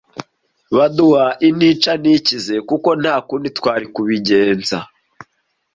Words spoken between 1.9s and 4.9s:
ntikize kuko ntakundi twari kubigenza